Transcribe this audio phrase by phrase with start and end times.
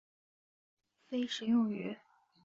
[1.07, 1.95] 非食用鱼。